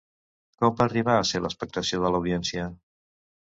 Com 0.63 0.73
va 0.79 0.87
arribar 0.89 1.17
a 1.17 1.27
ser 1.33 1.43
l'expectació 1.45 2.01
de 2.07 2.13
l'audiència? 2.17 2.67